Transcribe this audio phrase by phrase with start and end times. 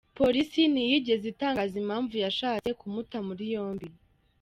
[0.17, 3.87] Polisi ntiyigeze itangaza impamvu yashatse kumuta muri yombi.